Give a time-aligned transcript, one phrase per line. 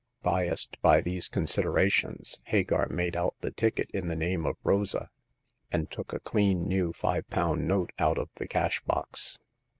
[0.23, 5.11] Biassed by these considera tions, Hagar made out the ticket in the name of Rosa,
[5.71, 9.37] and took a clean new five pound note out of the cash box.